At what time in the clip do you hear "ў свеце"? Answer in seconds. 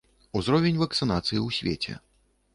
1.47-1.93